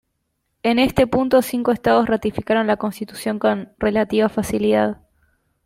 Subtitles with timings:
[0.63, 4.99] En este punto, cinco estados ratificaron la constitución con relativa facilidad.